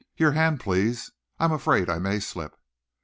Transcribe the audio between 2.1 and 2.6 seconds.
slip."